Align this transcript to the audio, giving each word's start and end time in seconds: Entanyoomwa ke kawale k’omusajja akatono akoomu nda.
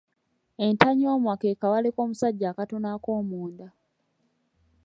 Entanyoomwa 0.65 1.33
ke 1.41 1.57
kawale 1.61 1.89
k’omusajja 1.95 2.45
akatono 2.49 2.87
akoomu 2.95 3.39
nda. 3.51 3.67